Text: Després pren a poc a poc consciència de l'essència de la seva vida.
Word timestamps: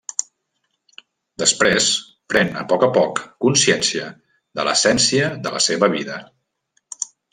Després 1.41 1.89
pren 2.33 2.49
a 2.61 2.63
poc 2.71 2.85
a 2.87 2.89
poc 2.95 3.21
consciència 3.47 4.07
de 4.61 4.65
l'essència 4.69 5.29
de 5.45 5.53
la 5.57 5.63
seva 5.67 5.91
vida. 5.99 6.19